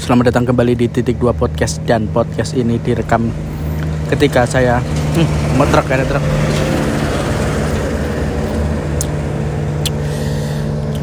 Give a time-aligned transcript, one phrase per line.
[0.00, 3.28] Selamat datang kembali di titik dua podcast dan podcast ini direkam
[4.08, 6.24] ketika saya hmm, truk ada truk.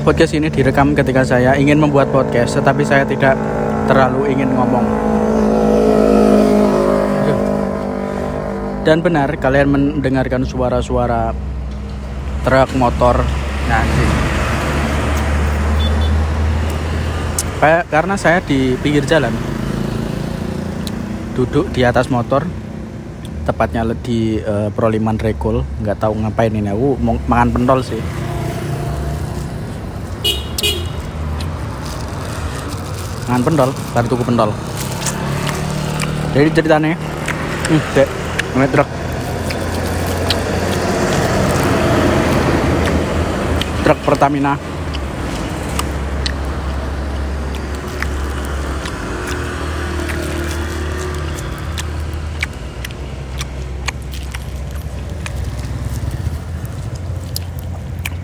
[0.02, 3.38] Podcast ini direkam ketika saya ingin membuat podcast, tetapi saya tidak
[3.86, 4.90] terlalu ingin ngomong.
[8.82, 11.38] Dan benar kalian mendengarkan suara-suara
[12.42, 13.22] truk motor
[13.70, 14.27] nanti.
[17.58, 19.34] Kayak karena saya di pinggir jalan.
[21.34, 22.46] Duduk di atas motor
[23.50, 26.70] tepatnya di uh, Proliman Rekul nggak tahu ngapain ini.
[26.70, 27.98] Aku mau makan pentol sih.
[33.26, 34.54] Makan pentol baru tuku pentol.
[36.38, 38.10] Jadi ceritanya hmm, dek
[38.70, 38.90] truk.
[43.82, 44.77] Truk Pertamina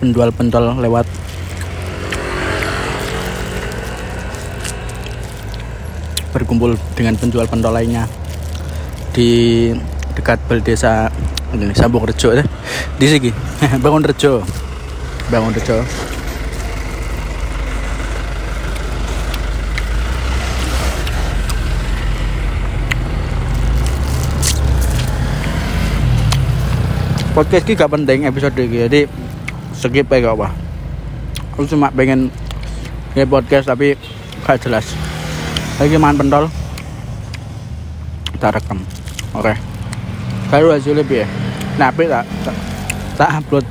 [0.04, 1.08] penjual-penjual lewat.
[6.36, 8.04] Berkumpul dengan penjual pentol lainnya
[9.16, 9.70] di
[10.12, 11.08] dekat bel desa
[11.54, 12.42] ini Sambung Rejo eh.
[12.98, 13.30] di sini
[13.84, 14.44] Bangun Rejo.
[15.32, 15.80] Bangun Rejo.
[27.34, 28.86] Podcast ini gak penting episode ini.
[28.86, 29.23] Jadi
[29.84, 30.48] skip aja gak apa.
[31.52, 32.32] Aku cuma pengen
[33.12, 34.00] ya podcast tapi
[34.48, 34.96] gak jelas.
[35.76, 36.48] Lagi main pentol.
[38.32, 38.80] Kita rekam.
[39.36, 39.52] Oke.
[39.52, 39.74] Okay.
[40.54, 41.26] baru hasilnya ya
[41.74, 42.22] nah tapi tak?
[42.46, 42.54] Tak,
[43.18, 43.66] tak upload.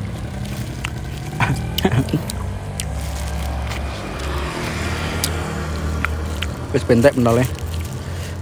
[6.75, 7.47] Wis pentek pentolnya.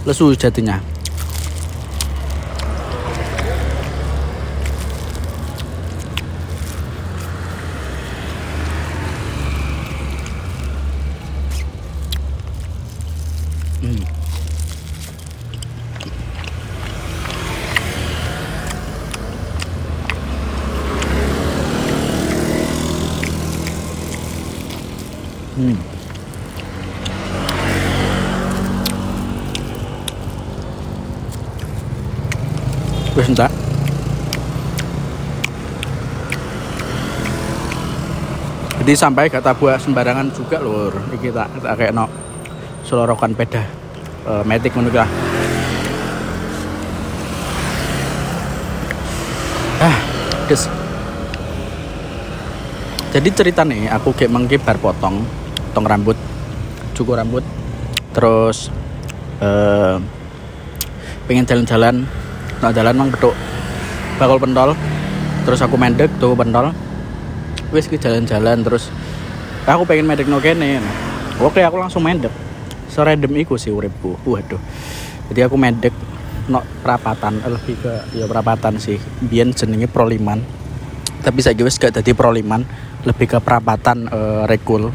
[0.02, 0.82] Lesu jadinya
[25.62, 25.76] Hmm.
[33.12, 33.52] Wis entak.
[38.82, 40.90] Jadi sampai kata buah sembarangan juga lur.
[41.14, 42.10] Iki tak tak kayak no
[42.82, 43.62] selorokan peda
[44.26, 44.90] uh, metik ngono
[49.78, 49.96] Ah,
[50.50, 50.66] des.
[53.14, 55.22] Jadi cerita nih, aku kayak mengki bar potong,
[55.70, 56.18] potong rambut,
[56.98, 57.46] cukur rambut,
[58.10, 58.66] terus
[59.38, 60.02] uh,
[61.30, 62.02] pengen jalan-jalan,
[62.58, 63.34] nah jalan mang betuk
[64.18, 64.74] bakal pentol,
[65.46, 66.74] terus aku mendek tuh pentol,
[67.72, 68.92] wis ke jalan-jalan terus.
[69.66, 70.82] Aku pengen mendek no kene,
[71.40, 72.34] oke aku langsung mendek,
[72.90, 74.58] serandom iku sih uripku, waduh,
[75.30, 75.94] jadi aku mendek
[76.50, 77.40] no perapatan.
[77.40, 78.98] Lebih ke ya perapatan sih.
[79.22, 80.42] Biar jenenge proliman.
[81.22, 82.66] Tapi saya wis gak jadi proliman.
[83.06, 84.90] Lebih ke perapatan uh, rekul.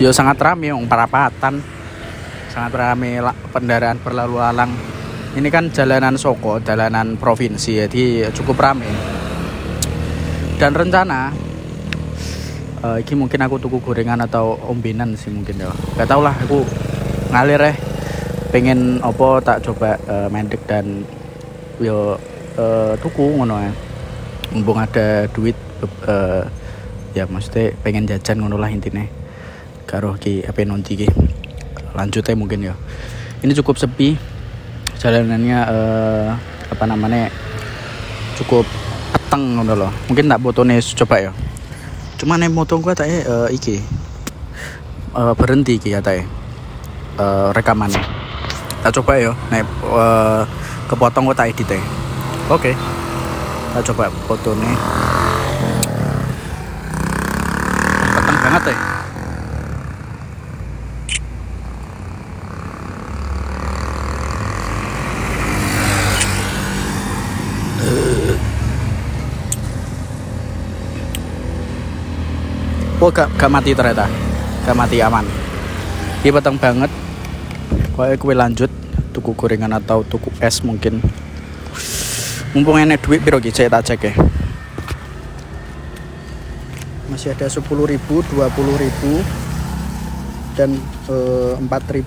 [0.00, 1.60] Yo sangat rame yang perapatan.
[2.50, 3.20] Sangat rame
[3.52, 4.72] kendaraan berlalu lalang.
[5.32, 7.80] Ini kan jalanan Soko jalanan provinsi.
[7.86, 9.21] Jadi cukup rame
[10.62, 11.34] dan rencana
[12.86, 15.74] uh, ini mungkin aku tuku gorengan atau ombenan sih mungkin ya.
[15.98, 16.62] Gak tau lah aku
[17.34, 17.74] ngalir ya.
[18.54, 21.02] Pengen opo tak coba uh, mendek dan
[21.82, 22.14] yo
[22.54, 23.74] uh, tuku ngono ya.
[24.54, 25.58] Mumpung ada duit
[26.06, 26.46] uh,
[27.10, 29.02] ya maksudnya pengen jajan ngono lah intinya
[29.82, 31.10] karo ki apa nanti ki
[31.90, 32.74] lanjutnya mungkin ya.
[33.42, 34.14] Ini cukup sepi.
[35.02, 36.30] Jalanannya uh,
[36.70, 37.26] apa namanya
[38.38, 38.62] cukup
[39.32, 41.32] peteng ngono loh mungkin tak nih coba ya.
[42.20, 43.80] Cuma nih moto gua tak uh, iki.
[45.16, 46.28] Uh, berhenti ki ya tak
[47.16, 48.00] uh, rekamannya
[48.80, 50.44] kita coba ya nek uh,
[50.84, 51.80] kepotong kok tak edit ya
[52.52, 52.60] oke.
[52.60, 52.74] Okay.
[53.72, 54.72] kita coba fotonya
[58.20, 58.91] peteng banget ya
[73.02, 74.06] Oh gak, gak mati ternyata.
[74.62, 75.26] Gak mati aman.
[76.22, 76.86] Ini peteng banget.
[77.90, 78.70] Pokoknya kue lanjut.
[79.10, 81.02] Tuku gorengan atau tuku es mungkin.
[82.54, 84.14] Mumpung enek duit piro saya tak cek ya.
[87.10, 89.12] Masih ada 10 ribu 20 ribu
[90.54, 90.78] dan
[91.10, 92.06] uh, 4000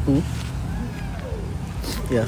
[2.14, 2.24] ya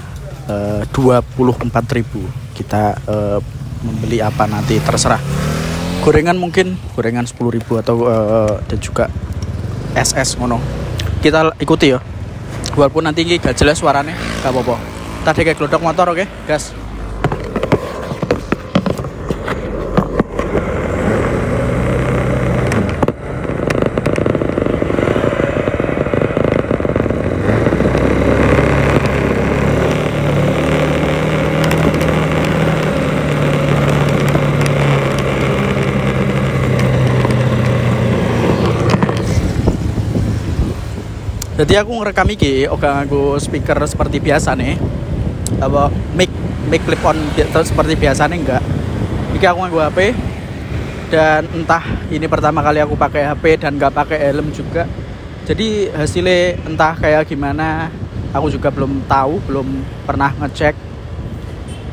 [0.52, 3.40] uh, 24.000 kita uh,
[3.86, 5.47] membeli apa nanti terserah
[6.07, 9.12] gorengan mungkin gorengan 10.000 atau uh, dan juga
[9.92, 10.56] SS ngono.
[11.19, 12.00] Kita ikuti ya.
[12.80, 14.80] Walaupun nanti gak jelas suaranya gak apa-apa.
[15.27, 16.24] Tadi kayak gelodok motor oke?
[16.24, 16.27] Okay?
[16.48, 16.71] gas
[41.57, 44.77] jadi aku ngerekam iki oke aku speaker seperti biasa nih.
[45.57, 46.30] Apa mic
[46.69, 47.18] mic clip on
[47.65, 48.63] seperti biasa nih enggak.
[49.33, 50.13] Iki aku nganggo HP
[51.09, 51.81] dan entah
[52.13, 54.86] ini pertama kali aku pakai HP dan nggak pakai helm juga.
[55.50, 57.89] Jadi hasilnya entah kayak gimana
[58.30, 59.68] aku juga belum tahu belum
[60.06, 60.77] pernah ngecek.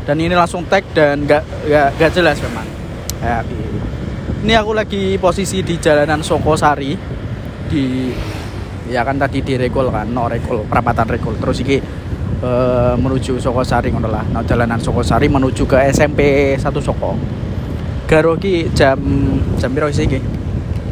[0.05, 1.40] Dan ini langsung tag dan nggak
[1.96, 2.69] nggak jelas memang.
[3.17, 3.49] Kayak
[4.44, 6.93] ini aku lagi posisi di jalanan Sokosari
[7.72, 8.12] di
[8.90, 11.81] ya kan tadi di rekol kan no rekol perapatan rekol terus iki
[12.40, 12.50] e,
[12.98, 14.25] menuju Sokosari ngono lah.
[14.31, 17.16] No jalanan Sokosari menuju ke SMP satu Soko.
[18.04, 19.00] Garo ki jam
[19.56, 20.20] jam piro sih iki?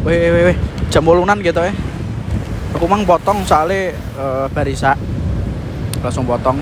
[0.03, 0.57] Weh weh weh
[0.89, 1.73] jam bolunan gitu ya
[2.73, 4.97] aku mang potong soalnya e, barisa
[6.01, 6.59] langsung potong.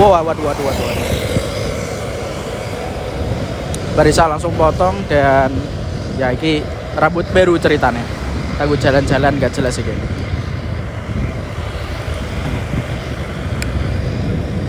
[0.00, 1.20] Wow waduh waduh waduh, waduh.
[4.00, 5.50] barisa langsung potong dan
[6.14, 6.62] ya iki
[6.94, 8.00] rambut baru ceritanya
[8.60, 9.84] aku jalan-jalan gak jelas sih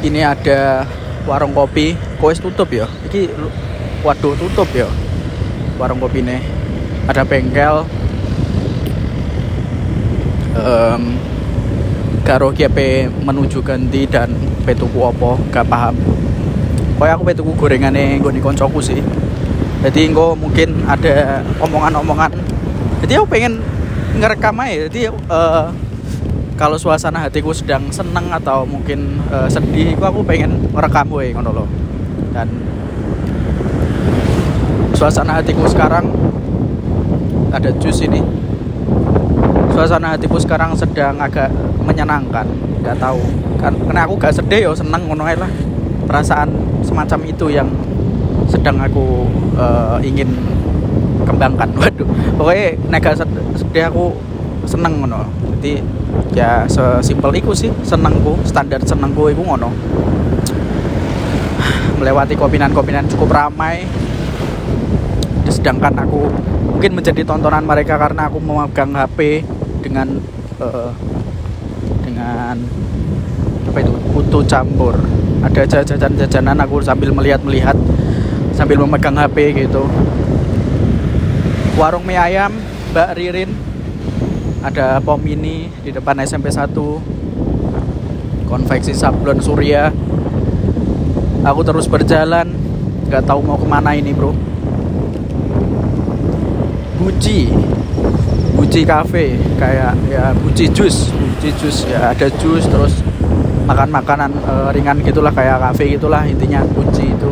[0.01, 0.85] ini ada
[1.29, 2.89] warung kopi koes tutup ya?
[3.09, 3.29] Ini
[4.01, 4.89] waduh tutup ya?
[5.77, 6.41] Warung kopi nih
[7.05, 7.85] ada bengkel.
[10.51, 11.15] Um,
[12.27, 14.35] karo GP menuju ganti dan
[14.65, 15.95] petuku opo gak paham.
[17.01, 19.01] Kau aku petuku gorengannya gue koncoku sih.
[19.81, 22.29] Jadi gue mungkin ada omongan-omongan.
[23.01, 23.57] Jadi aku pengen
[24.17, 24.87] ngerekam aja.
[24.89, 25.71] Jadi uh,
[26.59, 31.51] kalau suasana hatiku sedang seneng atau mungkin uh, sedih aku, aku pengen ngerekam gue ngono
[31.63, 31.67] loh
[32.31, 32.47] dan
[34.93, 36.05] suasana hatiku sekarang
[37.51, 38.21] ada jus ini.
[39.71, 41.49] Suasana hatiku sekarang sedang agak
[41.81, 42.45] menyenangkan
[42.85, 43.19] nggak tahu.
[43.57, 45.51] Kan karena aku gak sedih yo seneng ngono lah.
[46.05, 46.49] Perasaan
[46.85, 47.69] semacam itu yang
[48.45, 49.25] sedang aku
[49.57, 50.27] uh, ingin
[51.25, 51.71] kembangkan.
[51.81, 53.11] Waduh pokoknya nega
[53.71, 54.11] sedih aku
[54.67, 55.23] seneng ngono.
[55.55, 55.79] Jadi
[56.35, 59.71] ya sesimpel itu sih senengku standar senengku itu ngono.
[62.03, 63.87] Melewati kopinan-kopinan cukup ramai.
[65.47, 66.27] Sedangkan aku
[66.67, 69.47] mungkin menjadi tontonan mereka karena aku memegang HP
[69.79, 70.19] dengan
[70.59, 70.91] uh,
[72.03, 72.59] dengan
[73.71, 74.99] apa itu putu campur.
[75.47, 77.79] Ada jajan-jajanan aku sambil melihat-melihat
[78.51, 79.87] sambil memegang HP gitu.
[81.79, 82.51] Warung mie ayam
[82.91, 83.51] Mbak Ririn
[84.61, 86.69] ada pom mini di depan SMP 1
[88.45, 89.89] konveksi sablon surya.
[91.41, 92.53] Aku terus berjalan.
[93.09, 94.31] Nggak tahu mau ke mana ini bro.
[97.01, 97.49] Buci
[98.53, 99.41] Buci Cafe.
[99.57, 103.01] Kayak ya Buci Jus Buci Jus ya ada jus terus
[103.65, 107.31] makan makanan e, ringan gitulah kayak cafe gitulah intinya Buci itu.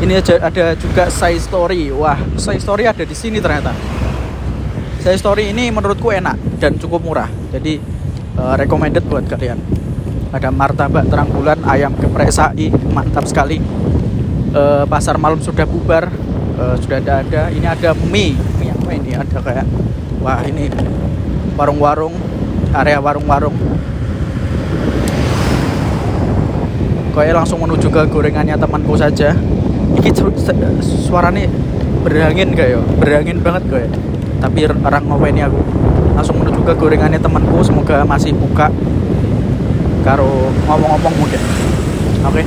[0.00, 1.92] Ini ada juga side story.
[1.92, 3.76] Wah side story ada di sini ternyata
[5.02, 7.26] side story ini menurutku enak dan cukup murah.
[7.50, 7.82] Jadi
[8.38, 9.58] uh, recommended buat kalian.
[10.30, 13.58] Ada martabak terang bulan ayam geprek sai mantap sekali.
[14.54, 16.06] Uh, pasar malam sudah bubar
[16.54, 17.42] uh, sudah ada ada.
[17.50, 18.38] Ini ada mie.
[18.62, 19.10] Mie apa ini?
[19.18, 19.66] Ada kayak
[20.22, 20.70] wah ini
[21.58, 22.14] warung-warung
[22.70, 23.58] area warung-warung.
[27.12, 29.34] Kayak langsung menuju ke gorengannya temanku saja.
[29.98, 30.14] Iki
[31.10, 31.50] suaranya
[32.06, 33.84] berangin ya berangin banget gue
[34.42, 35.62] tapi orang ini aku
[36.18, 38.66] langsung menuju ke gorengannya temanku semoga masih buka
[40.02, 41.38] karo ngomong-ngomong mungkin
[42.26, 42.44] oke okay?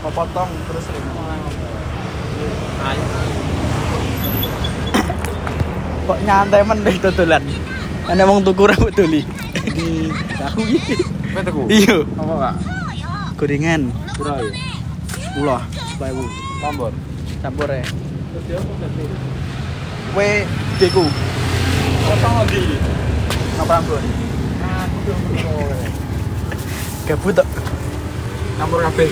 [0.00, 0.84] Potong terus
[6.08, 7.44] kok nyantai men deh dodolan
[8.08, 9.22] ana wong tuku rambut doli
[9.70, 10.96] di aku iki
[11.30, 11.62] Kowe tuku.
[11.70, 12.54] iya Apa Kak?
[13.38, 13.86] gorengan
[14.18, 14.50] Pura ya.
[15.38, 15.62] ulah
[15.94, 16.24] bayu
[16.58, 16.90] Tambor.
[17.38, 19.04] campur ya Terus dia apa ganti?
[20.16, 20.28] we
[20.82, 21.04] deku
[22.02, 22.62] Potong lagi.
[23.60, 24.86] apa rambut pernah.
[27.06, 27.46] gabut tok
[28.60, 29.08] Campur kabeh.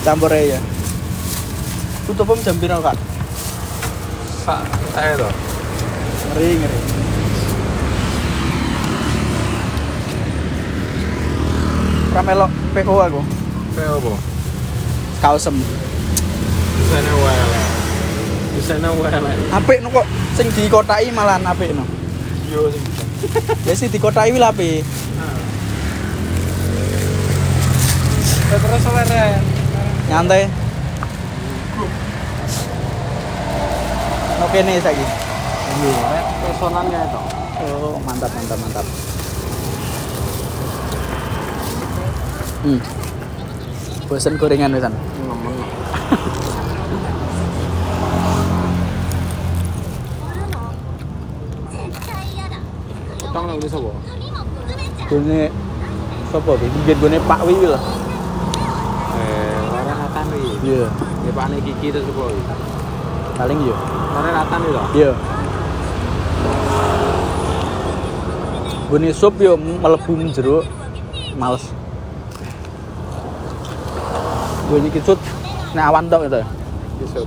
[0.00, 0.60] campur ya
[2.04, 2.96] tutup pun jam piro kak
[4.40, 5.28] Sak saya to.
[6.26, 6.78] ngeri ngeri
[12.10, 13.20] Ramelok PO aku
[13.70, 14.12] Kayak apa?
[15.20, 15.54] kaosem
[16.80, 17.66] Desainnya welek.
[18.58, 19.36] Desainnya welek.
[19.54, 21.84] apik no kok sing dikotai malahan apik no
[22.50, 22.82] Yo sing
[23.62, 24.80] ya sih dikotai wis apik
[28.50, 29.38] Terus leren.
[30.10, 30.42] nyantai
[34.40, 35.06] no kene saiki
[35.80, 35.92] Yo,
[36.42, 37.20] personalnya itu.
[37.62, 38.86] oh mantap mantap mantap
[42.66, 42.80] hmm
[44.10, 44.90] bosen gorengan wisan.
[53.20, 53.92] Potong nang bisa apa?
[55.10, 55.40] gone
[56.30, 57.80] sapa iki biyen gone Pak Wiwi lho
[59.10, 60.49] Eh, leren Nathan iki.
[60.62, 60.86] Iya
[61.20, 62.32] Ya Pak Kiki terus iki?
[63.36, 63.76] paling iya
[64.12, 64.82] Leren Nathan iki lho.
[64.92, 65.12] iya
[68.90, 70.66] gone sup yo mlebu jero
[71.38, 71.62] males
[74.66, 75.18] gue iki cut
[75.72, 76.42] nek awan tok gitu
[77.00, 77.26] Besok.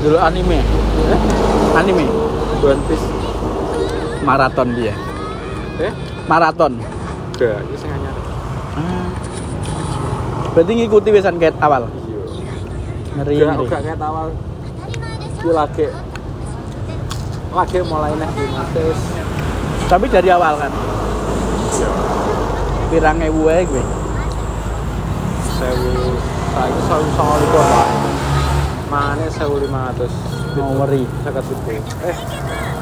[0.00, 0.58] dulu anime
[1.10, 1.20] Eh?
[1.76, 2.04] anime
[2.60, 3.06] One Piece.
[4.22, 4.94] maraton dia
[5.80, 5.92] Eh?
[6.26, 6.76] maraton
[7.40, 8.12] Udah, ini sing anyar.
[8.76, 9.08] Ah.
[10.52, 12.20] berarti ngikuti wisan kayak awal Iya.
[13.16, 14.28] ngeri ngeri udah kayak awal.
[15.40, 15.86] Iki lagi
[17.50, 18.98] lagi mulai nih di Mates.
[19.88, 20.72] tapi dari awal kan
[22.88, 23.84] pirang ewu ae gue
[25.56, 25.92] Sewu,
[26.50, 27.88] saya sewu sama lima lah.
[28.86, 30.12] Mana sewu lima ratus.
[30.56, 31.72] mau ngeri Sekat itu.
[32.00, 32.16] Eh,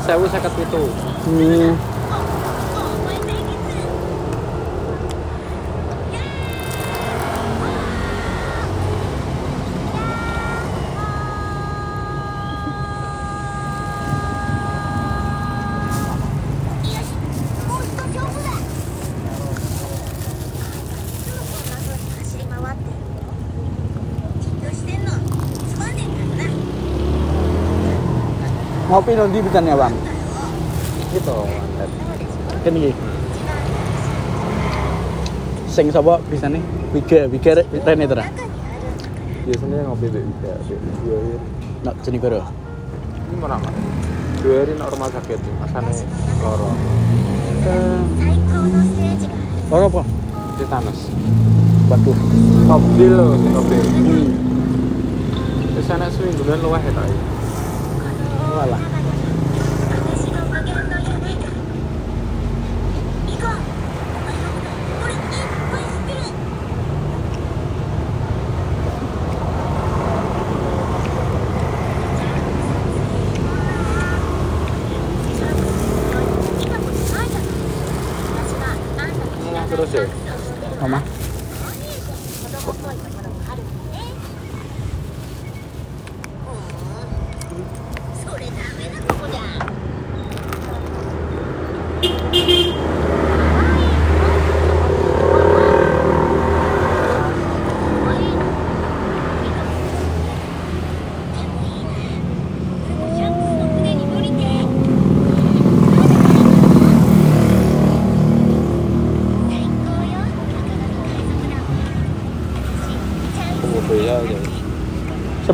[0.01, 0.83] sewu sekat itu.
[1.27, 1.71] hmm.
[28.99, 29.95] Ngopi nanti bisa nih bang
[31.15, 31.31] Gitu.
[31.31, 31.91] mantap.
[32.67, 32.75] kan
[35.71, 36.59] sing sapa bisa nih
[36.91, 38.27] Wiga Wiga Rene tera
[39.47, 40.59] Biasanya ngopi di ya,
[41.07, 41.39] dua hari.
[41.87, 43.71] nak jenis karo Ini mana mas?
[44.43, 45.41] Dua hari nak rumah sakit.
[45.63, 45.93] Asane
[46.43, 46.69] loro.
[49.71, 50.03] Loro apa?
[50.59, 51.01] Tetanus.
[51.87, 52.19] Waduh.
[52.67, 53.83] Mobil loh, mobil.
[53.89, 54.29] Hmm.
[55.77, 57.38] Terus anak semingguan luweh ya
[58.59, 58.98] tadi.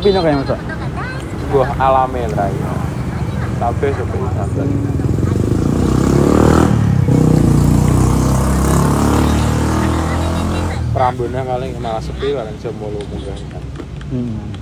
[0.05, 0.53] Sepi no kayak masa.
[1.49, 2.73] Buah alami lah ya.
[3.57, 4.69] Tapi sepi sampai.
[10.93, 13.63] Perambunnya paling malah sepi paling semulu mungkin kan.
[14.13, 14.53] Hmm.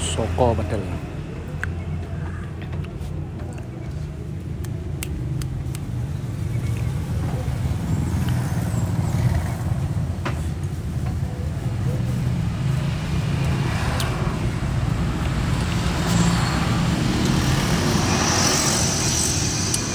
[0.00, 1.00] Soko padahal.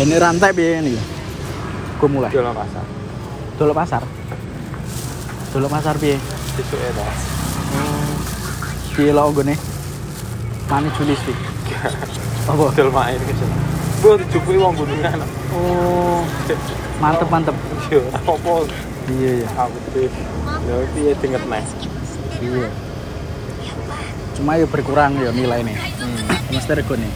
[0.05, 0.93] Ini rantai piye ini?
[1.97, 2.29] Gue mulai.
[2.29, 2.85] Jual pasar.
[3.57, 4.05] Dolo pasar.
[5.49, 6.21] Dolo pasar piye?
[6.53, 6.93] Besok ya
[9.11, 9.57] lo gue
[10.69, 11.33] Mani Julis pi.
[12.45, 12.69] Apa?
[12.77, 13.57] Jual main ke sana.
[14.05, 15.25] Gue tujuh uang gunungan.
[15.57, 16.21] Oh,
[17.01, 17.57] mantep mantep.
[17.89, 18.53] Yo, apa?
[19.09, 19.47] Iya iya.
[19.57, 20.05] Aku tuh.
[20.69, 21.65] Ya piye tingkat nih.
[22.45, 22.69] Iya.
[24.37, 25.77] Cuma ya berkurang ya nilai nih.
[25.97, 26.53] Hmm.
[26.53, 27.09] Mesti rego nih.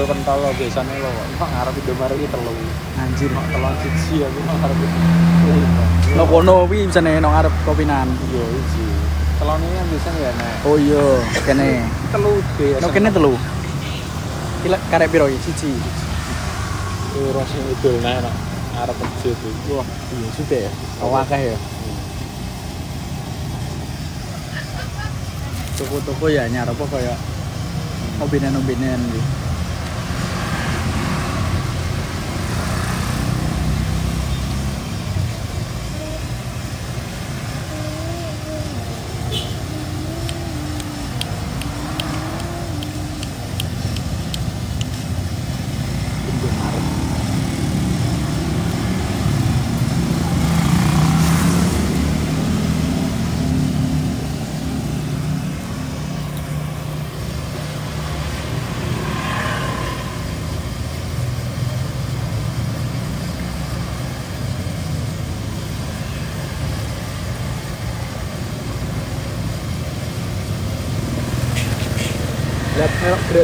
[0.00, 1.12] Bakal kental lo biasanya lo.
[1.36, 2.52] Mak ngarep itu mari kita lo.
[2.96, 3.28] Anjir.
[3.36, 4.98] Mak telon siji aku mak ngarep itu.
[6.16, 8.08] Lo kono wi bisa nih nong arep kopinan.
[8.08, 8.86] Iya, iji.
[9.36, 10.54] Telon ini kan biasanya ya nek.
[10.64, 11.04] Oh iya,
[11.44, 11.84] kene.
[12.16, 12.80] Telu deh.
[12.80, 13.36] No kene telu.
[14.64, 15.52] Kila karek piro iki?
[15.52, 15.76] Siji.
[17.12, 18.34] Terus yang itu nek nek
[18.80, 19.52] ngarep kecil tuh.
[19.76, 20.70] Wah, Iya, sudah ya.
[21.04, 21.56] Oh, akeh ya.
[25.76, 27.12] Toko-toko ya nyar apa kaya
[28.24, 29.49] obinan-obinan gitu.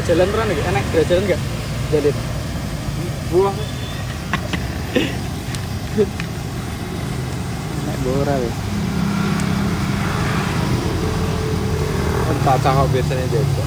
[0.06, 1.40] Jalan teran iki, enak gerak jalan enggak?
[1.90, 2.14] Jalan.
[3.26, 3.56] buah.
[7.82, 8.52] Enak bora ya.
[12.30, 13.62] Entah cah biasanya jadi.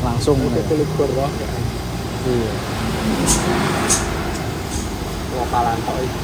[0.00, 1.28] Langsung Udah kulit berwah.
[2.24, 2.52] Iya.
[5.36, 6.20] Lokalan tok iki.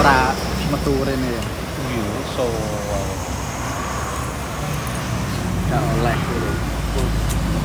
[0.00, 0.32] Ora
[0.72, 1.42] metu rene ya.
[1.92, 2.48] Iya, so.
[5.68, 6.18] Enggak oleh.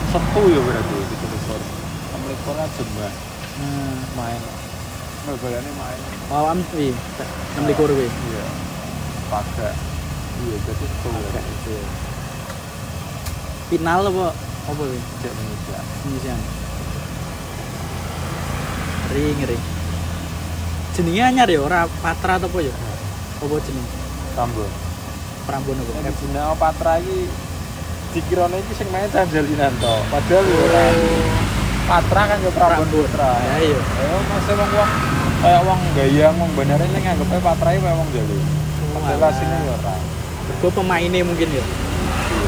[0.08, 1.62] Setu ya berarti di Telukor.
[2.12, 3.14] Telukor aja mbak
[3.58, 3.98] Hmm.
[4.14, 4.42] main.
[5.26, 6.02] Bal-balannya main.
[6.30, 6.94] Awam wi,
[7.58, 8.06] 6 wi.
[8.06, 8.44] Iya.
[9.28, 9.74] Pakai.
[10.38, 11.42] Iya, jadi setu ya.
[11.42, 11.84] Itu ya.
[13.68, 14.28] Final apa?
[14.70, 15.00] Apa wi?
[15.20, 15.80] Cek Indonesia.
[16.06, 16.40] Indonesian.
[19.10, 19.58] Ngeri ngeri.
[20.94, 22.74] Jenenge anyar ya ora Patra atau apa ya?
[23.42, 23.88] Apa jeneng?
[24.38, 24.70] Tambah.
[25.50, 26.12] Prambon apa?
[26.14, 27.26] Dina Patra iki
[28.14, 29.96] dikirane iki sing main Tanjalinan to.
[30.12, 30.84] Padahal ya ora.
[31.88, 33.32] Patra kan ya Prabon Putra.
[33.40, 33.80] Ya iya.
[33.80, 34.92] Ya masih wong wong
[35.38, 38.38] kayak wong gayang wong bener ini nganggepnya Patra iki wong jali.
[38.92, 39.96] Padahal asine ya ora.
[40.60, 41.64] Gue pemainnya mungkin ya.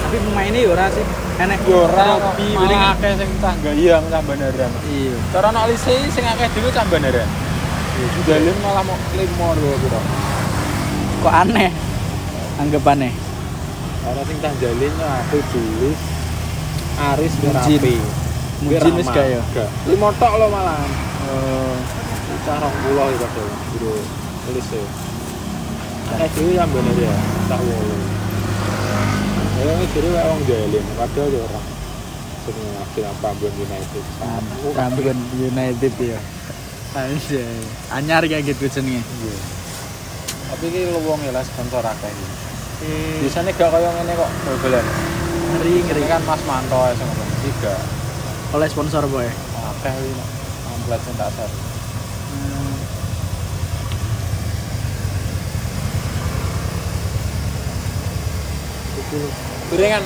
[0.07, 1.05] Tapi pemainnya ya ora sih.
[1.39, 4.71] Enek Ya ora malah paling- akeh sing cah gayang cah beneran.
[4.91, 5.15] Iya.
[5.31, 7.29] Cara nek lise sing akeh dhewe cah beneran.
[8.27, 9.99] Jalin malah mau limo lho.
[11.19, 11.71] Kok aneh?
[12.59, 13.28] Anggapannya.
[14.09, 15.99] Karena sing cah jalin ya aku Julis
[16.97, 17.53] Aris Mujin.
[17.53, 17.95] Rapi.
[18.65, 19.41] Mujin wis gak ya?
[19.85, 20.81] Limo tok lo malah.
[21.29, 21.77] Oh.
[22.41, 23.49] Cah 20 iki padahal.
[23.77, 23.93] Bro.
[24.49, 24.81] Tulis ya.
[26.09, 27.13] Nek dhewe yang bener ya,
[27.45, 27.97] tak wolu.
[29.61, 31.65] Ya ini jadi kayak wong jalin, padahal ya orang
[32.49, 34.03] sing ngasih Prambon United.
[34.73, 36.19] Prambon United ya.
[36.97, 37.61] Anjay.
[37.93, 39.05] Anyar kayak gitu jenenge.
[39.05, 39.37] Iya.
[40.49, 42.48] Tapi ini lu wong ya lah sponsor akeh iki.
[42.79, 43.19] Hmm.
[43.19, 44.85] biasanya gak kayak ini kok bol-bolan
[45.49, 46.03] ngeri ngeri.
[46.07, 47.75] Kan Mas Manto ya sama Bang Tiga
[48.55, 49.33] oleh sponsor boy ya?
[49.75, 50.23] akeh iki
[50.63, 51.53] komplit sing tak share
[59.69, 60.03] Gorengan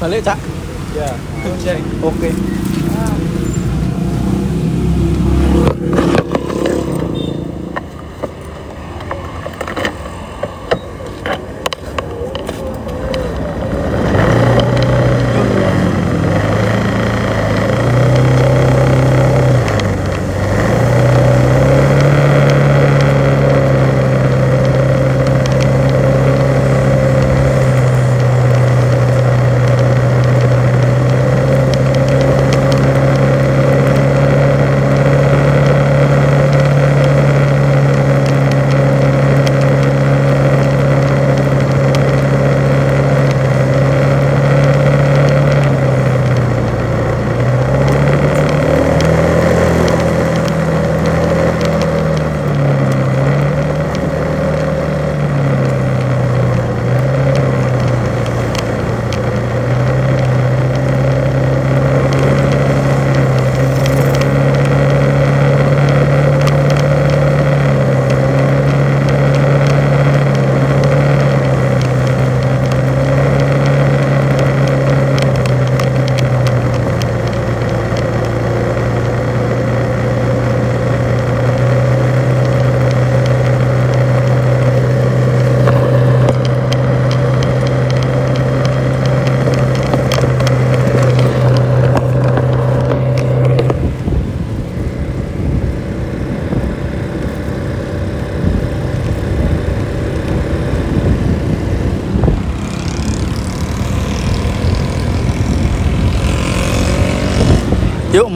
[0.00, 0.38] Balik cak?
[0.96, 1.08] Ya
[2.04, 2.28] oke.
[2.28, 2.65] Yuk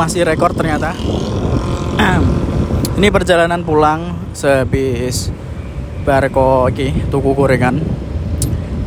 [0.01, 0.97] masih rekor ternyata.
[2.97, 5.29] Ini perjalanan pulang sehabis
[6.09, 7.81] barko iki tuku gorengan.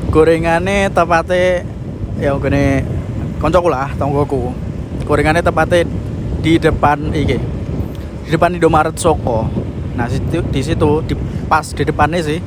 [0.10, 1.66] Gorengannya tepatnya
[2.18, 2.82] ya gini
[3.38, 4.54] koncoku lah tonggoku.
[5.06, 5.86] Gorengannya tepatnya
[6.42, 7.38] di depan iki.
[8.26, 9.46] Di depan Indomaret Soko.
[9.94, 11.14] Nah, situ di situ di
[11.46, 12.42] pas di depannya sih.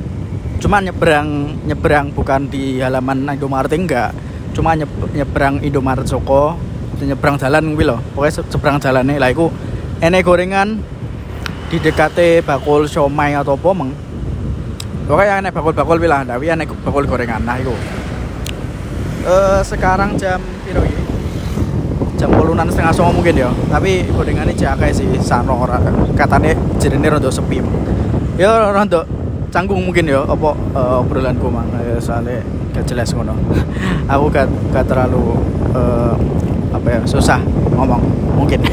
[0.59, 4.11] Cuma nyebrang nyebrang bukan di halaman Indomaret enggak.
[4.55, 6.55] Cuma nyeb- nyebrang Indomaret Soko
[7.05, 7.97] nyebrang jalan kuwi lho.
[8.15, 9.51] Pokoknya se- seberang jalannya lah iku
[10.01, 10.79] ene gorengan
[11.67, 13.91] di dekate bakul siomay atau apa meng.
[15.07, 17.43] Pokoknya enek bakul-bakul kuwi lah, tapi enek bakul gorengan.
[17.43, 17.75] Nah iku.
[19.27, 21.03] Eh sekarang jam piro iki?
[22.17, 23.51] Jam polunan setengah songo mungkin ya.
[23.67, 25.77] Tapi gorengannya jakake sih sano ora
[26.15, 27.59] katane jerene rada sepi.
[28.39, 29.03] Ya rada
[29.47, 32.43] canggung mungkin ya apa eh, obrolanku mang Eh, soalnya
[32.75, 33.31] gak jelas ngono.
[34.13, 35.39] Aku gak, gak terlalu
[35.71, 36.13] eh,
[36.73, 37.39] apa ya susah
[37.73, 38.01] ngomong
[38.35, 38.59] mungkin.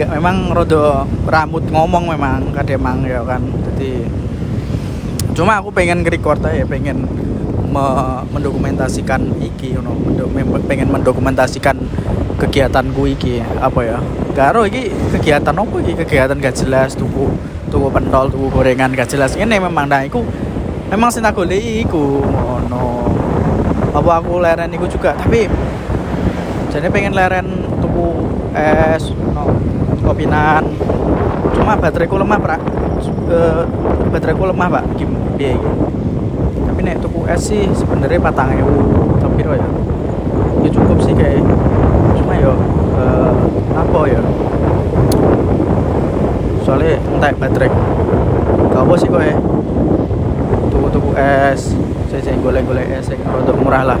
[0.00, 3.44] Gak memang rodo rambut ngomong memang kadang emang ya kan.
[3.44, 4.08] Jadi
[5.36, 7.04] cuma aku pengen record aja pengen
[7.68, 11.76] me- mendokumentasikan iki you know, mendo- pengen mendokumentasikan
[12.40, 13.98] kegiatanku iki apa ya.
[14.32, 14.88] Karo iki
[15.20, 15.92] kegiatan apa iki?
[16.00, 17.28] Kegiatan gak jelas tuku
[17.68, 19.36] tuku pentol tuku gorengan gak jelas.
[19.36, 20.24] Ini memang nah iku
[20.88, 23.06] memang goleki iku ngono
[23.90, 25.50] apa aku leren iku juga tapi
[26.70, 27.46] jadi pengen leren
[27.82, 28.14] tuku
[28.54, 29.50] es no,
[30.06, 30.62] kopinan.
[31.50, 32.60] Cuma bateraiku lemah pak.
[33.30, 33.62] Eh,
[34.14, 35.58] bateraiku lemah pak gim iki?
[36.70, 38.70] tapi nek tuku es sih sebenarnya patang ewu
[39.18, 39.66] tapi ya.
[40.62, 41.42] Ya cukup sih kayak
[42.22, 42.54] cuma yo
[43.02, 43.34] eh,
[43.74, 44.22] apa ya?
[46.62, 47.70] Soalnya entek baterai.
[48.70, 49.34] Gak apa sih kok ya
[50.70, 51.74] tuku-tuku es
[52.10, 54.00] saya saya golek-golek es yang untuk murah lah.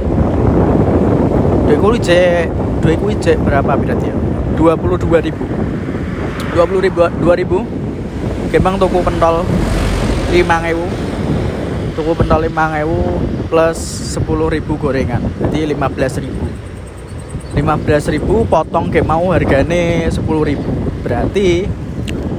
[1.70, 2.50] Duitku ijek
[2.82, 4.18] duitku ijek berapa berarti ya
[4.58, 5.46] 22 ribu.
[6.58, 7.62] 20 ribu 2 ribu.
[8.50, 9.46] Kembang tuku pentol
[10.34, 10.42] 5
[10.74, 10.90] ewu
[11.94, 12.98] tuku pentol 5 ewu
[13.46, 13.78] plus
[14.18, 14.26] 10
[14.58, 15.22] ribu gorengan.
[15.46, 16.50] Jadi 15 ribu.
[17.54, 20.66] 15 ribu potong kayak mau harganya 10 ribu.
[21.06, 21.62] Berarti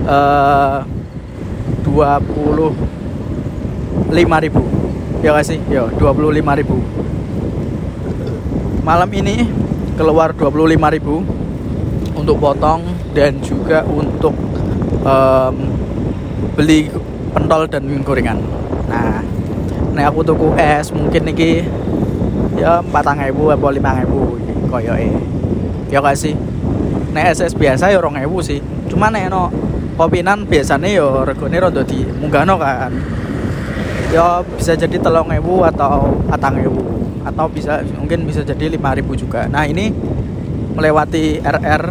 [0.03, 0.79] eh
[1.87, 2.75] 25
[4.43, 4.80] ribu
[5.21, 5.61] ya gak sih?
[5.69, 6.77] Ya 25 ribu.
[8.81, 9.45] Malam ini
[9.93, 11.21] keluar 25 ribu
[12.17, 12.81] untuk potong
[13.13, 14.33] dan juga untuk
[15.05, 15.55] em,
[16.57, 16.89] beli
[17.31, 18.41] pentol dan gorengan.
[18.89, 19.21] Nah
[19.93, 21.61] nek aku tuku es mungkin iki
[22.57, 25.09] ya 4000 apa 5000 koyoke.
[25.93, 26.33] Ya gak sih?
[27.13, 28.59] Nek es biasa ya 2000 sih.
[28.89, 29.53] Cuma nek no
[30.01, 32.89] kopinan biasanya ya regane rada di munggahno kan
[34.11, 36.83] ya bisa jadi telung ewu atau patang ewu.
[37.23, 39.47] Atau bisa mungkin bisa jadi lima ribu juga.
[39.47, 39.89] Nah ini
[40.75, 41.83] melewati RR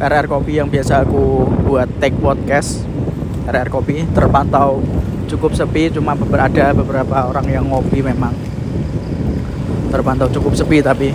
[0.00, 2.82] RR kopi yang biasa aku buat take podcast.
[3.48, 4.80] RR kopi terpantau
[5.28, 8.32] cukup sepi cuma ada beberapa orang yang ngopi memang.
[9.92, 11.12] Terpantau cukup sepi tapi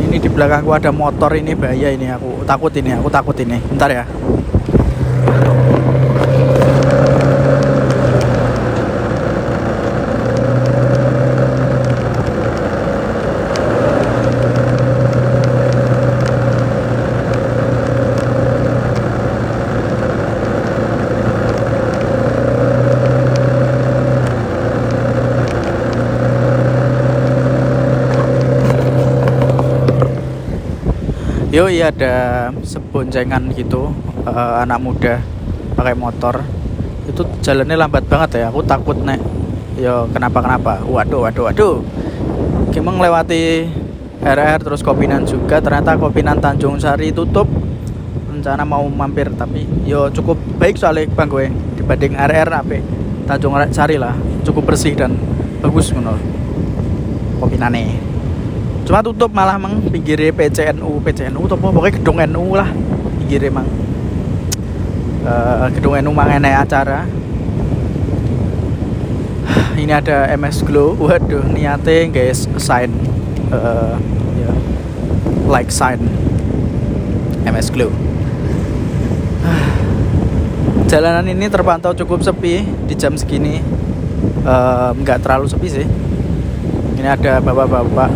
[0.00, 3.60] ini di belakangku ada motor ini bahaya ini aku takut ini aku takut ini.
[3.60, 4.04] Bentar ya
[31.50, 33.90] Yo iya ada seboncengan gitu
[34.22, 35.18] uh, anak muda
[35.74, 36.46] pakai motor.
[37.10, 39.18] Itu jalannya lambat banget ya aku takut nek
[39.74, 41.50] yo kenapa kenapa waduh waduh.
[41.50, 41.82] Waduh
[42.70, 43.66] Gimana melewati
[44.22, 47.50] RR terus Kopinan juga ternyata Kopinan Tanjung Sari tutup.
[48.30, 51.50] Rencana mau mampir tapi yo cukup baik soalnya bang gue
[51.82, 52.78] dibanding RR apa
[53.26, 54.14] Tanjung Sari lah
[54.46, 55.18] cukup bersih dan
[55.58, 56.22] bagus menurut
[57.42, 58.09] Kopinane
[58.90, 59.78] cuma tutup malah mang.
[59.86, 62.66] Pinggir PCNU PCNU atau pokoknya gedung NU lah
[63.22, 63.62] pinggir emang
[65.22, 67.06] uh, gedung NU mang enak acara.
[69.78, 70.98] Ini ada MS Glow.
[70.98, 72.90] Waduh niatnya guys sign.
[73.54, 73.94] Uh,
[74.42, 74.50] ya,
[75.46, 76.02] like sign.
[77.46, 77.94] MS Glow.
[80.90, 83.62] Jalanan ini terpantau cukup sepi di jam segini.
[84.98, 85.86] Nggak uh, terlalu sepi sih.
[86.98, 88.10] Ini ada bapak-bapak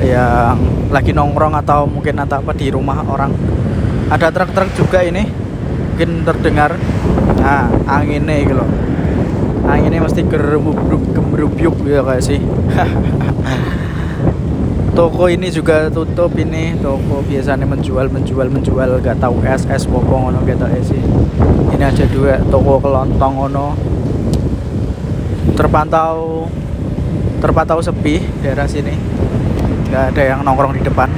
[0.00, 0.56] yang
[0.88, 3.32] lagi nongkrong atau mungkin atau apa di rumah orang.
[4.10, 5.28] Ada truk-truk juga ini
[5.94, 6.74] mungkin terdengar.
[7.40, 8.70] Nah anginnya gitu loh
[9.70, 12.40] anginnya mesti gemerubyuk gitu kayak sih.
[14.96, 16.74] Toko ini juga tutup ini.
[16.82, 18.98] Toko biasanya menjual menjual menjual.
[19.04, 20.98] Gak tahu es es bokong ono gitu sih.
[21.70, 23.78] Ini aja dua toko kelontong ono
[25.54, 26.48] terpantau
[27.40, 29.09] terpantau sepi daerah sini
[29.90, 31.10] nggak ada yang nongkrong di depan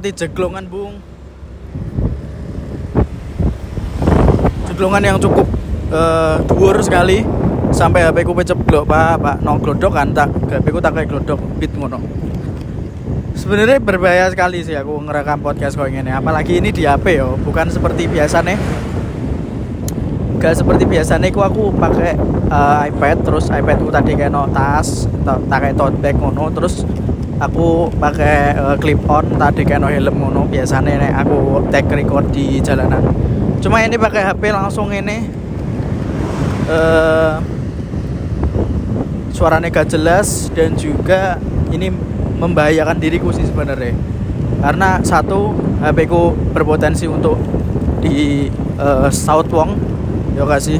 [0.00, 0.96] melewati jeglongan bung.
[4.72, 5.44] Jeglongan yang cukup
[5.92, 7.20] uh, dhuwur sekali.
[7.70, 9.20] Sampai HP ku peceblok pak.
[9.20, 10.32] Pak no glodok kan tak?
[10.48, 12.00] HP ku tak kayak glodok bit ngono.
[13.36, 17.36] Sebenarnya berbahaya sekali sih aku ngerekam podcast kau ini apalagi ini di HP yo.
[17.36, 18.56] Bukan seperti biasa nih
[20.40, 22.16] gak seperti biasa nih aku aku pakai
[22.48, 23.20] uh, iPad.
[23.28, 26.48] Terus iPad ku tadi kayak no tas tak kayak tote bag ngono.
[26.56, 26.88] Terus
[27.40, 30.44] aku pakai uh, clip on tadi kayak no helm ngono.
[30.46, 33.00] Biasanya nih aku take record di jalanan.
[33.64, 35.40] Cuma ini pakai HP langsung ini.
[36.70, 37.42] Uh,
[39.34, 41.40] suaranya gak jelas dan juga
[41.72, 41.88] ini
[42.38, 43.96] membahayakan diriku sih sebenarnya.
[44.60, 47.40] Karena satu HP ku berpotensi untuk
[48.04, 49.80] di uh, South Wong.
[50.36, 50.78] Ya kasih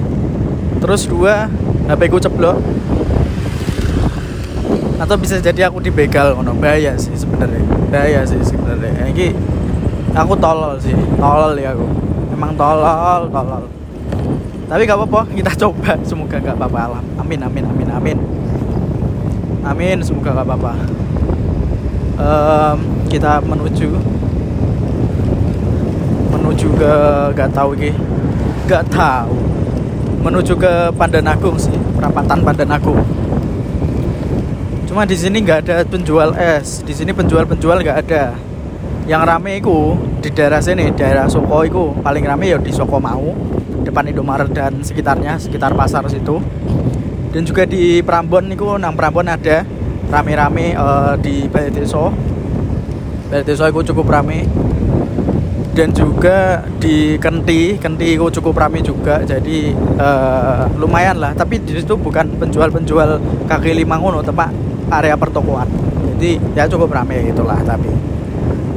[0.79, 1.49] terus dua
[1.89, 2.61] HP ku ceblok
[5.11, 6.55] atau bisa jadi aku dibegal ngono?
[6.55, 7.59] Bahaya sih sebenarnya.
[7.91, 9.11] Bahaya sih sebenarnya.
[9.11, 9.35] Ini
[10.15, 10.95] aku tolol sih.
[11.19, 11.83] Tolol ya aku.
[12.31, 13.67] Emang tolol tolol.
[14.71, 15.99] Tapi gak apa-apa kita coba.
[16.07, 16.79] Semoga gak apa-apa.
[16.95, 17.05] Alam.
[17.19, 18.19] Amin amin amin amin.
[19.67, 20.79] Amin semoga gak apa-apa.
[22.15, 22.79] Um,
[23.11, 23.91] kita menuju
[26.39, 26.95] menuju ke
[27.35, 27.91] gak tahu ini.
[28.71, 29.35] Gak tahu.
[30.23, 31.75] Menuju ke Pandanagung sih.
[31.99, 33.20] Perapatan Pandanagung
[35.01, 36.85] Cuma di sini nggak ada penjual es.
[36.85, 38.37] Di sini penjual-penjual nggak ada.
[39.09, 43.33] Yang rame itu di daerah sini, daerah Soko itu paling rame ya di Soko Mau,
[43.81, 46.37] depan Indomaret dan sekitarnya, sekitar pasar situ.
[47.33, 49.65] Dan juga di Prambon itu, nang Prambon ada
[50.13, 52.13] rame-rame uh, di Balai Deso
[53.33, 54.45] itu cukup rame.
[55.73, 59.25] Dan juga di Kenti, Kenti itu cukup rame juga.
[59.25, 61.33] Jadi uh, lumayan lah.
[61.33, 63.17] Tapi di situ bukan penjual-penjual
[63.49, 65.67] kaki lima ngono, tempat area pertokoan.
[66.17, 67.89] Jadi ya cukup ramai gitulah tapi.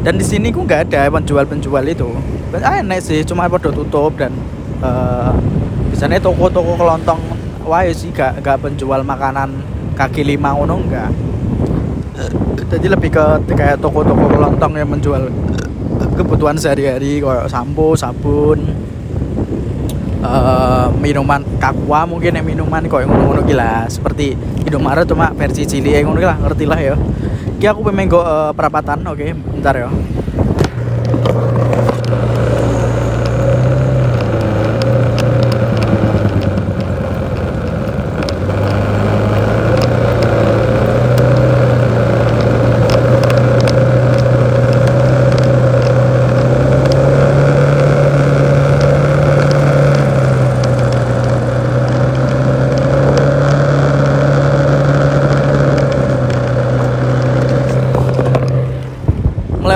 [0.04, 2.10] Dan di sini kok nggak ada penjual-penjual itu.
[2.54, 4.30] Enak sih cuma pada tutup dan
[4.80, 5.34] uh,
[5.90, 7.22] biasanya toko-toko kelontong
[7.64, 9.64] wae sih gak gak penjual makanan
[9.96, 11.10] kaki lima ngono enggak
[12.74, 15.30] jadi lebih ke kayak toko-toko kelontong yang menjual
[16.18, 18.66] kebutuhan sehari-hari kayak sampo sabun
[20.24, 24.34] eh, minuman kakua mungkin yang minuman kok ngono-ngono gila seperti
[24.64, 26.96] Indomaret cuma versi cilik ngono lah ngerti lah ya.
[27.60, 29.28] Ki aku pengen go eh, perapatan oke
[29.60, 29.92] bentar ya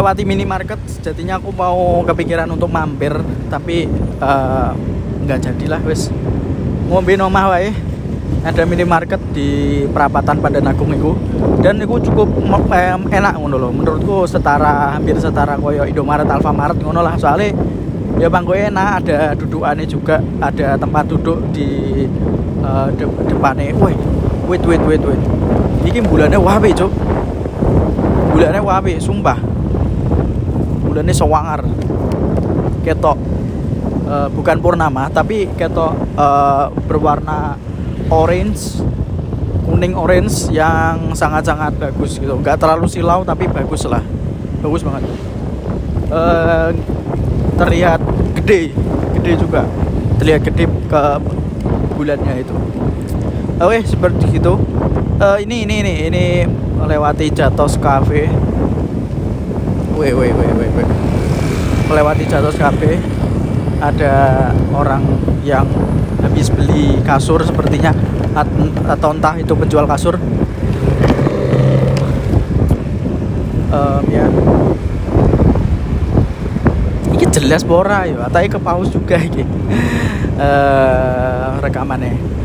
[0.07, 3.11] melewati minimarket sejatinya aku mau kepikiran untuk mampir
[3.51, 3.91] tapi
[4.23, 4.69] eh,
[5.27, 6.07] nggak jadilah wes
[6.87, 7.75] ngombe nomah wae
[8.47, 11.11] ada minimarket di perapatan pada Nagung itu
[11.59, 12.31] dan itu cukup
[13.11, 17.19] enak ngono loh menurutku setara hampir setara koyo Indomaret Alfamaret ngono lah.
[17.19, 17.51] Soalnya
[18.15, 21.67] ya bang enak ada dudukannya juga ada tempat duduk di
[22.63, 23.75] eh, de- depannya.
[23.75, 23.99] Wait
[24.47, 25.21] wait wait wait wait.
[25.83, 26.91] Ini bulannya wabe cuk.
[28.31, 29.46] Bulannya wabe sumpah
[30.97, 31.61] bulannya sewangar
[32.81, 33.21] ketok
[34.09, 37.53] eh, bukan purnama tapi ketok eh, berwarna
[38.09, 38.81] orange
[39.67, 42.33] kuning orange yang sangat-sangat bagus gitu.
[42.41, 44.01] Nggak terlalu silau tapi bagus lah.
[44.65, 45.05] Bagus banget.
[46.09, 46.69] Eh,
[47.61, 48.01] terlihat
[48.41, 48.73] gede
[49.21, 49.69] gede juga.
[50.17, 51.03] Terlihat gede ke
[51.93, 52.55] bulannya itu.
[53.61, 54.53] Oke seperti itu.
[55.21, 56.25] Eh, ini ini ini ini
[56.79, 58.46] melewati Jatos Cafe
[59.97, 60.89] Wait, wait, wait, wait, wait.
[61.89, 63.01] Melewati Jatos Cafe
[63.81, 65.01] ada orang
[65.41, 65.65] yang
[66.21, 67.97] habis beli kasur sepertinya
[68.37, 70.21] At- atau entah itu penjual kasur.
[73.73, 74.25] Em, ya.
[77.17, 79.41] Ini jelas bora ya, atau ke paus juga iki.
[80.37, 82.36] Eh rekamannya.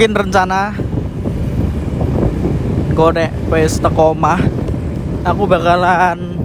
[0.00, 0.72] Mungkin rencana
[2.96, 4.16] kok nek wis teko
[5.28, 6.40] aku bakalan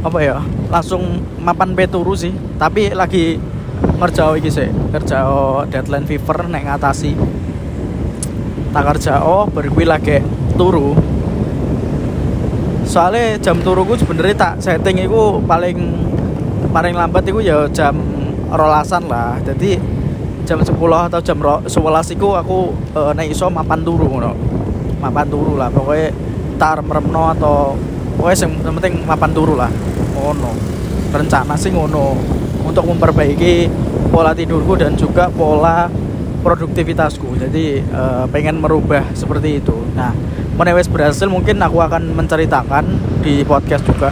[0.00, 0.40] apa ya
[0.72, 2.32] langsung mapan pe turu sih.
[2.56, 3.36] Tapi lagi
[3.76, 7.12] ngerjao iki sih ngerjao deadline fever nek ngatasi.
[8.72, 10.24] Tak kerjao baru kuwi lagi
[10.56, 10.96] turu.
[12.88, 15.76] Soalnya jam turuku sebenarnya tak setting itu paling
[16.72, 18.00] paling lambat itu ya jam
[18.48, 19.36] rolasan lah.
[19.44, 19.99] Jadi
[20.50, 20.74] jam 10
[21.06, 24.34] atau jam ro- 11 itu aku eh, nek iso mapan turu ngono.
[24.98, 26.10] Mapan turu lah pokoknya
[26.58, 27.78] tar meremno atau
[28.18, 29.70] pokoknya yang, penting mapan turu lah
[30.18, 30.50] ngono.
[31.14, 32.18] Rencana sih ngono.
[32.66, 33.70] Untuk memperbaiki
[34.10, 35.86] pola tidurku dan juga pola
[36.42, 37.38] produktivitasku.
[37.38, 39.86] Jadi eh, pengen merubah seperti itu.
[39.94, 40.10] Nah
[40.58, 42.84] menewes berhasil mungkin aku akan menceritakan
[43.22, 44.10] di podcast juga.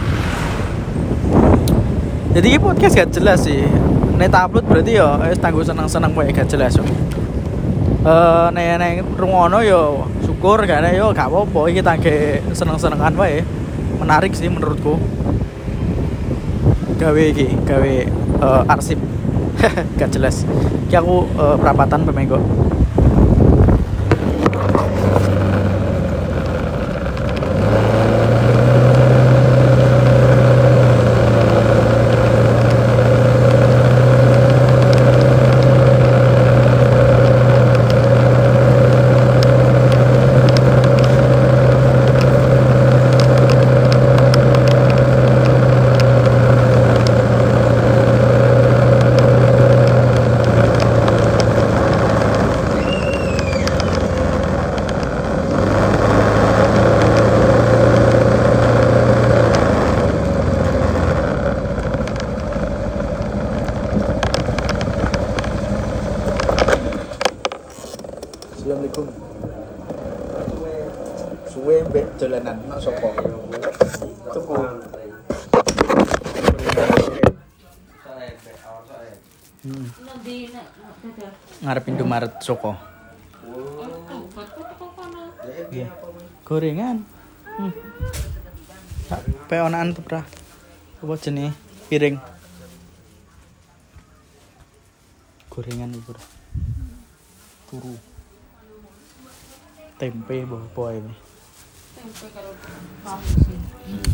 [2.31, 3.88] Jadi podcast gak jelas sih
[4.19, 6.75] Nek tak upload berarti ya wis tanggo seneng-seneng wae gak jelas.
[6.75, 13.47] Eh nek nek rungono yo syukur gak nek yo gak apa-apa iki tangge seneng-senengan wae.
[13.95, 14.99] Menarik sih menurutku.
[16.99, 17.93] Gawe iki, gawe
[18.43, 18.99] eh, arsip.
[19.99, 20.43] gak jelas.
[20.91, 22.43] Ki aku eh, perapatan pemenggo.
[68.69, 69.07] Assalamualaikum.
[71.49, 73.09] suwe mbek dolanan nak sapa
[74.29, 74.55] tuku
[79.59, 79.91] Hmm.
[80.07, 80.65] Nanti nek
[81.03, 81.33] dadah.
[81.59, 82.71] ngarep Indomaret Soko.
[83.43, 84.23] Oh,
[84.95, 85.21] kono.
[86.47, 87.03] Gorengan.
[87.59, 87.73] Hmm.
[89.11, 89.21] Tak
[89.51, 90.23] peonaan tuh, Pra.
[91.03, 91.51] Apa jenis
[91.91, 92.15] piring?
[95.51, 96.21] Gorengan itu, Pra.
[97.67, 97.95] Turu.
[99.99, 101.13] Tempe apa ini?
[101.99, 102.27] Tempe.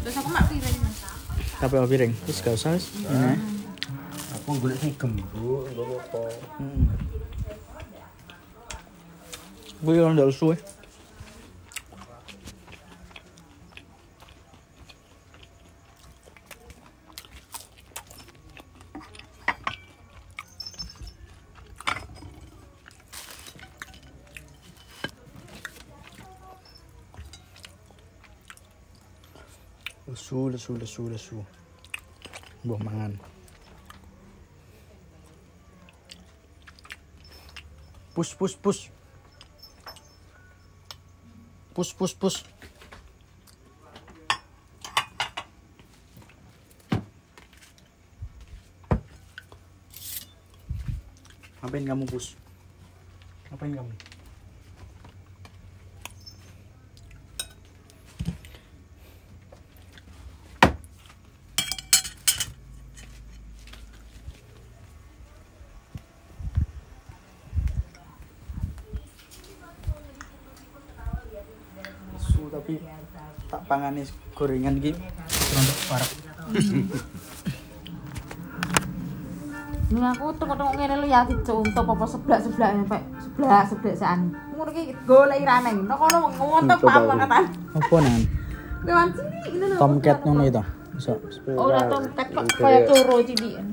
[0.01, 0.82] Terus aku mak piring.
[1.61, 2.11] Tapi apa piring?
[2.26, 2.73] Terus gak usah.
[2.82, 3.38] Ini.
[4.41, 6.21] Aku golek sing gembuk, apa-apa.
[9.86, 10.57] Gue orang ndak suwe.
[30.09, 31.38] Lesu, lesu, lesu, lesu.
[32.65, 33.13] Buah mangan.
[38.17, 38.89] Push, push, push.
[41.76, 42.39] Push, push, push.
[51.59, 52.39] Ngapain kamu push?
[53.51, 53.91] Ngapain kamu?
[72.15, 72.80] Su tapi
[73.66, 74.05] tak pangani
[74.38, 74.93] gorengan iki
[75.57, 76.11] rontok parek.
[79.89, 84.38] Ning aku tengok-tengok ngene lho ya dicontoh apa seblak-seblak sampai seblak seblak san.
[84.53, 85.89] Ngono ki golek raneng.
[85.89, 87.45] Nek kono ngontep Coba paham.
[87.74, 88.22] Apa nan?
[88.86, 89.78] Lewat sini ini lho.
[89.82, 90.61] Tomcat ngono itu.
[91.01, 91.18] Iso.
[91.57, 93.66] Oh, ora tomcat kok kaya coro cilik.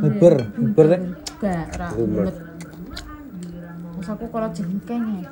[0.00, 0.34] Hiber
[0.88, 1.02] kan.
[1.36, 2.32] Gak, ora
[4.08, 5.28] aku kalau jengkeng ya.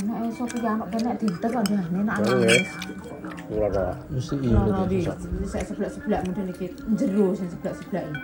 [0.00, 2.16] Enak sopi ya, anak kok enak.
[4.08, 4.58] Mesti iya.
[4.88, 4.98] Di,
[5.44, 8.20] saya sebelah-sebelah iki, jero sebelah-sebelah ini.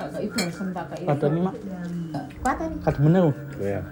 [0.00, 1.04] Tak kei bosen, tak kei.
[1.04, 1.54] Ada nih mak.
[2.40, 2.76] Kuat ini.
[2.80, 3.28] Kad menel.
[3.60, 3.84] Ya.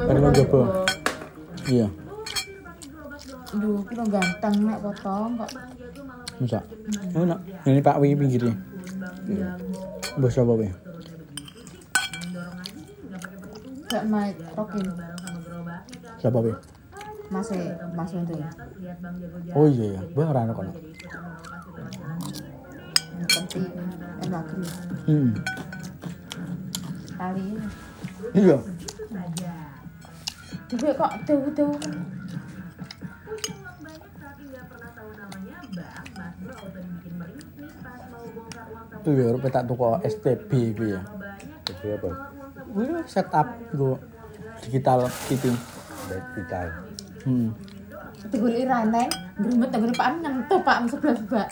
[0.00, 0.60] Ada mau coba.
[1.68, 1.86] Iya.
[3.52, 5.50] Duh, kira ganteng nek potong kok.
[6.40, 6.60] Bisa.
[7.14, 7.44] Oh, nak.
[7.68, 8.56] Ini Pak Wi pinggirnya.
[10.16, 10.72] Bos apa ya?
[13.96, 14.84] Gak naik rokin.
[16.20, 16.56] Siapa ya?
[17.32, 17.60] Mas e,
[17.96, 18.36] Mas itu.
[19.56, 20.72] Oh iya ya, bah ora ono kono.
[23.24, 23.64] Penting
[24.20, 24.46] enak.
[25.08, 25.32] Hmm.
[27.16, 27.66] Kali ini.
[28.36, 28.56] Iya.
[30.68, 31.76] Juga kok dewu-dewu.
[39.08, 40.50] Iya, rupa tak tuku STB
[40.84, 41.00] ya.
[41.64, 42.35] Jadi apa?
[42.74, 43.46] Wih, setup
[43.76, 44.00] go
[44.64, 45.56] digital fitting.
[46.10, 46.66] Digital.
[47.22, 47.50] Hmm.
[48.26, 51.48] Digoleki raneng, gremet nggone Pak nyentuh Pak sebelah-sebelah.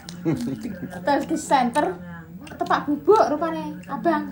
[1.07, 1.95] Terus di center
[2.45, 4.27] tepak bubuk rupane abang.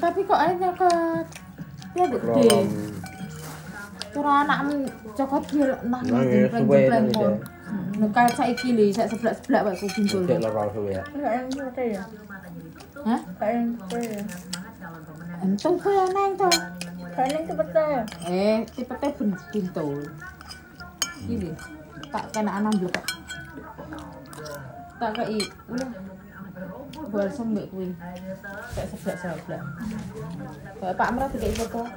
[0.00, 1.26] Tapi kok ae nyokot.
[1.98, 2.48] Ya gede.
[4.10, 7.32] Cara anakmu cokot dia nah Nah, ya, suwe jempleng itu, pun.
[8.02, 10.26] Nek kayak saiki lho, sak sebelah-sebelah wae kumpul.
[10.26, 11.02] Cek loro suwe ya.
[15.40, 16.50] Kok yang neng to.
[17.16, 18.04] Kalian cepetnya.
[18.28, 20.04] Eh, tipete ben pintul.
[21.24, 21.48] Ini
[22.12, 23.00] tak kena anam blek.
[25.00, 25.40] Tak kei.
[25.72, 25.90] Ulah.
[27.08, 27.96] Bal sembek kuwi.
[28.76, 29.62] Tak seblak-seblak.
[30.76, 31.88] Kok Pak Amra dikei foto.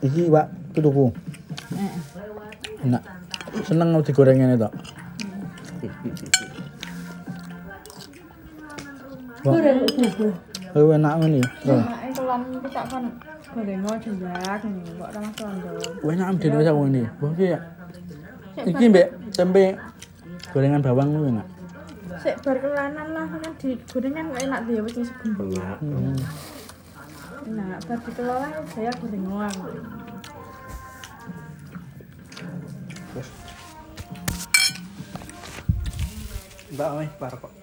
[0.00, 1.12] Iki, Pak, tutuku.
[1.76, 1.94] Heeh.
[2.86, 3.02] Enak.
[3.66, 4.70] Seneng mau digorengin itu.
[9.40, 11.48] Oh, enak kok enak.
[17.20, 17.58] Wah, iki ya.
[18.60, 19.80] Iki mbek tempe
[20.52, 21.46] gorengan bawang lu enak.
[22.20, 25.48] Sik bar kelanan lah kan di gorengan kok enak dia wis segumpul.
[27.88, 29.54] Bar dikelola saya gorengan.
[36.70, 37.59] Mbak, weh, kok.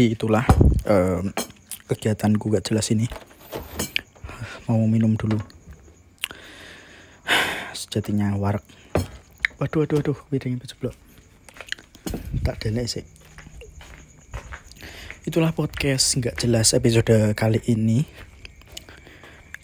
[0.00, 0.48] Jadi itulah
[0.88, 1.28] em,
[1.84, 3.04] kegiatanku gak jelas ini.
[4.64, 5.36] Mau minum dulu.
[7.76, 8.64] sejatinya warak.
[9.60, 10.96] Waduh waduh waduh piringnya kejeblok
[12.40, 13.04] tak delek sih.
[15.28, 18.08] Itulah podcast nggak jelas episode kali ini.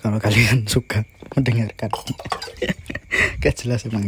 [0.05, 1.89] Kalau kalian suka mendengarkan.
[3.41, 4.05] Gak jelas emang.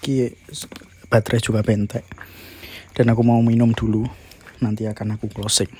[0.00, 0.32] Ki
[1.12, 2.08] baterai juga bentek.
[2.96, 4.21] Dan aku mau minum dulu
[4.62, 5.70] nanti akan aku closing.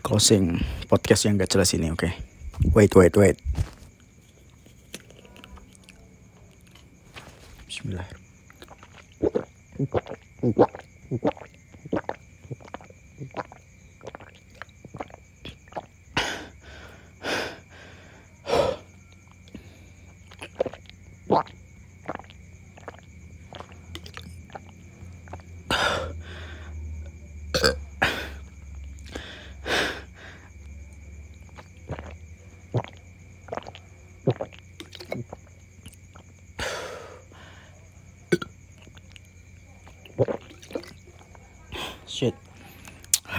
[0.00, 0.58] Closing
[0.88, 2.08] podcast yang gak jelas ini oke?
[2.72, 3.36] Wait wait wait.
[7.68, 8.08] Bismillah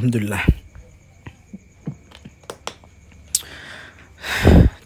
[0.05, 0.45] alhamdulillah.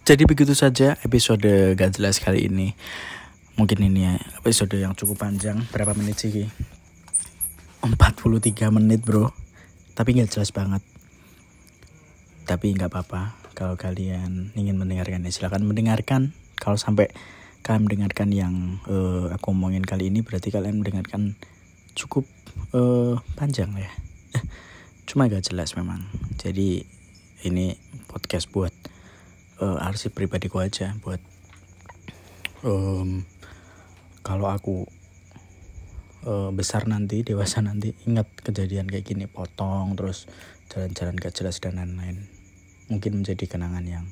[0.07, 2.71] Jadi begitu saja episode gak jelas kali ini.
[3.59, 5.59] Mungkin ini ya episode yang cukup panjang.
[5.75, 6.47] Berapa menit sih Ki?
[7.83, 9.35] 43 menit bro.
[9.91, 10.79] Tapi gak jelas banget.
[12.47, 13.35] Tapi nggak apa-apa.
[13.51, 16.31] Kalau kalian ingin mendengarkan ya silakan mendengarkan.
[16.55, 17.11] Kalau sampai
[17.67, 18.55] kalian mendengarkan yang
[18.87, 21.35] eh, aku omongin kali ini berarti kalian mendengarkan
[21.91, 22.23] cukup
[22.71, 23.91] eh, panjang ya
[25.09, 26.05] cuma gak jelas memang.
[26.37, 26.85] Jadi
[27.49, 27.73] ini
[28.05, 28.69] podcast buat
[29.57, 31.17] eh, arsip pribadiku aja buat
[32.61, 33.25] em,
[34.21, 34.85] kalau aku
[36.29, 40.29] eh, besar nanti dewasa nanti ingat kejadian kayak gini potong terus
[40.69, 42.29] jalan-jalan gak jelas dan lain-lain.
[42.93, 44.05] Mungkin menjadi kenangan yang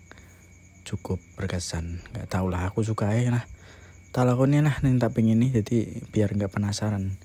[0.81, 2.01] cukup berkesan.
[2.09, 3.45] Nggak tau lah aku suka ya nah
[4.09, 5.77] tak lakoni lah nih tak pengen nih jadi
[6.09, 7.21] biar nggak penasaran.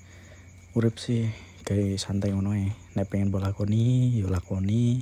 [0.77, 1.33] Urip sih
[1.65, 2.82] kayak santai ngono ae.
[2.93, 5.01] Nek pengen bola lakoni yo lakoni.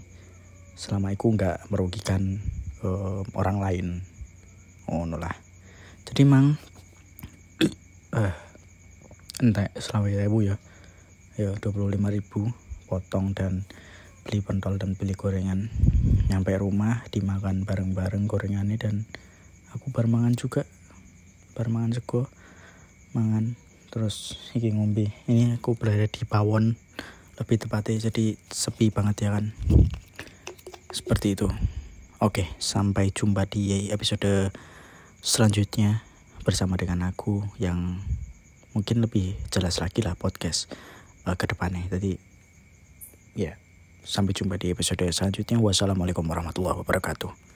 [0.75, 2.39] Selama itu nggak merugikan
[2.83, 3.87] eh, orang lain.
[4.87, 5.35] Ngono lah.
[6.07, 6.55] Jadi mang
[8.19, 8.33] eh
[9.79, 10.55] selama ribu ya
[11.39, 12.51] ya dua puluh ribu
[12.85, 13.63] potong dan
[14.21, 15.67] beli pentol dan beli gorengan.
[16.29, 18.95] Nyampe rumah dimakan bareng-bareng gorengannya dan
[19.75, 20.63] aku barmangan juga.
[21.57, 22.29] Barmangan sego
[23.11, 23.57] mangan.
[23.91, 25.11] Terus iki ngombe.
[25.27, 26.77] Ini aku berada di pawon
[27.41, 29.49] lebih tepatnya jadi sepi banget ya kan?
[30.93, 31.49] Seperti itu.
[32.21, 34.53] Oke sampai jumpa di episode
[35.25, 36.05] selanjutnya
[36.45, 37.97] bersama dengan aku yang
[38.77, 40.69] mungkin lebih jelas lagi lah podcast
[41.25, 41.89] uh, ke depannya.
[41.89, 42.21] Jadi
[43.33, 43.57] ya
[44.05, 45.57] sampai jumpa di episode selanjutnya.
[45.57, 47.50] Wassalamualaikum warahmatullahi wabarakatuh